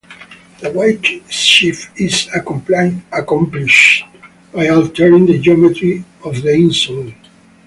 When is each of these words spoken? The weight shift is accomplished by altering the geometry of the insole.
The 0.61 0.71
weight 0.71 1.31
shift 1.31 1.91
is 2.01 2.27
accomplished 2.33 4.03
by 4.51 4.67
altering 4.67 5.27
the 5.27 5.37
geometry 5.37 6.03
of 6.25 6.41
the 6.41 6.49
insole. 6.49 7.13